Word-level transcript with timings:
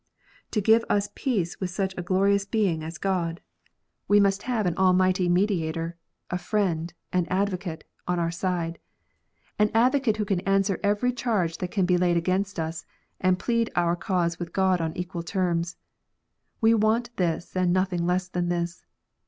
To 0.49 0.61
give 0.61 0.83
us 0.89 1.09
peace 1.13 1.59
with 1.59 1.69
such 1.69 1.93
a 1.95 2.01
glorious 2.01 2.43
being 2.43 2.81
as 2.81 2.97
God, 2.97 3.39
we 4.07 4.19
must 4.19 4.49
ONLY 4.49 4.55
ONE 4.55 4.63
WAY 4.63 4.69
OF 4.69 4.73
SALVATION. 4.73 4.73
33 4.73 4.73
have 4.73 4.73
an 4.73 4.83
almighty 5.37 5.53
Mediator, 5.53 5.97
a 6.31 6.37
Friend 6.39 6.93
and 7.13 7.31
Advocate 7.31 7.83
on 8.07 8.17
our 8.17 8.31
side, 8.31 8.79
an 9.59 9.69
Advocate 9.75 10.17
who 10.17 10.25
can 10.25 10.39
answer 10.39 10.79
every 10.81 11.13
charge 11.13 11.59
that 11.59 11.69
can 11.69 11.85
be 11.85 11.97
laid 11.99 12.17
against 12.17 12.59
us, 12.59 12.83
and 13.19 13.37
plead 13.37 13.69
our 13.75 13.95
cause 13.95 14.39
with 14.39 14.53
God 14.53 14.81
on 14.81 14.97
equal 14.97 15.21
terms. 15.21 15.77
We 16.61 16.73
want 16.73 17.15
this, 17.17 17.55
and 17.55 17.71
nothing 17.71 18.07
less 18.07 18.27
than 18.27 18.49
this. 18.49 18.83